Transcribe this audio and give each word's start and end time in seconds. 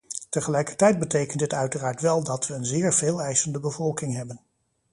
Tegelijkertijd 0.29 0.99
betekent 0.99 1.39
dit 1.39 1.53
uiteraard 1.53 2.01
wel 2.01 2.23
dat 2.23 2.47
we 2.47 2.53
een 2.53 2.65
zeer 2.65 2.93
veeleisende 2.93 3.59
bevolking 3.59 4.13
hebben. 4.15 4.39